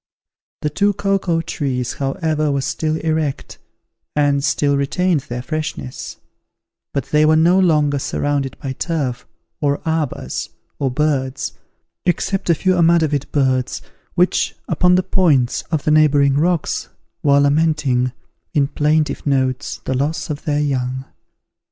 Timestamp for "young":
20.61-21.05